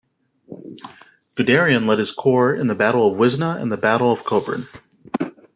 [1.35, 4.63] Guderian led his corps in the Battle of Wizna and the Battle of Kobryn.